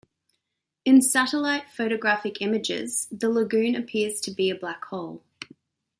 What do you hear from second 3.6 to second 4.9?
appears to be a black